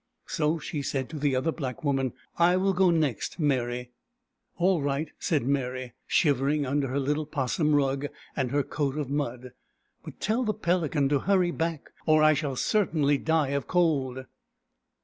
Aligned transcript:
So 0.25 0.57
she 0.57 0.81
said 0.81 1.09
to 1.09 1.19
the 1.19 1.35
other 1.35 1.51
black 1.51 1.83
woman," 1.83 2.13
I 2.49 2.57
will 2.57 2.73
go 2.73 2.89
next, 2.89 3.39
Meri."" 3.39 3.91
All 4.57 4.81
right," 4.81 5.11
said 5.19 5.43
Meri, 5.43 5.93
shivering 6.07 6.65
under 6.65 6.87
her 6.87 6.97
little 6.99 7.27
'possum 7.27 7.75
rug 7.75 8.07
and 8.35 8.49
her 8.49 8.63
coat 8.63 8.97
of 8.97 9.11
mud." 9.11 9.51
But 10.03 10.19
tell 10.19 10.43
the 10.43 10.55
Pelican 10.55 11.07
to 11.09 11.19
hurry 11.19 11.51
back, 11.51 11.91
or 12.07 12.23
I 12.23 12.33
shall 12.33 12.55
certainly 12.55 13.19
die 13.19 13.49
of 13.49 13.67
cold." 13.67 14.25